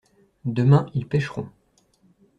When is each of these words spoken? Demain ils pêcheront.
Demain 0.45 0.87
ils 0.95 1.05
pêcheront. 1.07 1.47